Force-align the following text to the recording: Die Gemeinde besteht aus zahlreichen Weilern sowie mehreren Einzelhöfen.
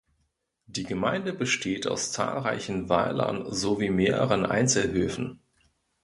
Die 0.65 0.83
Gemeinde 0.83 1.31
besteht 1.31 1.85
aus 1.85 2.11
zahlreichen 2.11 2.89
Weilern 2.89 3.45
sowie 3.53 3.91
mehreren 3.91 4.47
Einzelhöfen. 4.47 5.41